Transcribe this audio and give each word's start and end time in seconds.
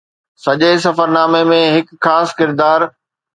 سڄي 0.43 0.71
سفرنامي 0.85 1.41
۾ 1.51 1.59
هڪ 1.75 1.87
خاص 2.03 2.27
ڪردار 2.39 2.79